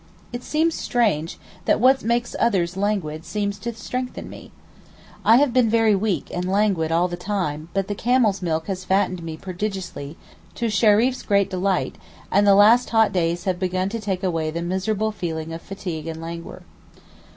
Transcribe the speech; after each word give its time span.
It 0.33 0.41
seems 0.41 0.73
strange 0.73 1.37
that 1.65 1.79
what 1.79 2.03
makes 2.03 2.35
others 2.39 2.75
languid 2.75 3.23
seems 3.23 3.59
to 3.59 3.71
strengthen 3.75 4.31
me. 4.31 4.51
I 5.23 5.35
have 5.35 5.53
been 5.53 5.69
very 5.69 5.93
weak 5.95 6.31
and 6.33 6.51
languid 6.51 6.91
all 6.91 7.07
the 7.07 7.15
time, 7.15 7.69
but 7.75 7.87
the 7.87 7.93
camel's 7.93 8.41
milk 8.41 8.65
has 8.65 8.83
fattened 8.83 9.21
me 9.21 9.37
prodigiously, 9.37 10.17
to 10.55 10.71
Sherayeff's 10.71 11.21
great 11.21 11.51
delight; 11.51 11.99
and 12.31 12.47
the 12.47 12.55
last 12.55 12.89
hot 12.89 13.13
days 13.13 13.43
have 13.43 13.59
begun 13.59 13.89
to 13.89 13.99
take 13.99 14.23
away 14.23 14.49
the 14.49 14.63
miserable 14.63 15.11
feeling 15.11 15.53
of 15.53 15.61
fatigue 15.61 16.07
and 16.07 16.19
languor. 16.19 16.63